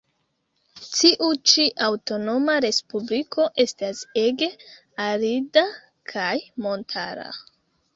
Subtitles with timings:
[0.85, 4.53] Tiu ĉi aŭtonoma respubliko estas ege
[5.09, 5.69] arida
[6.17, 6.37] kaj
[6.69, 7.33] montara.